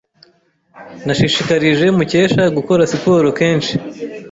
[1.05, 3.73] Nashishikarije Mukesha gukora siporo kenshi.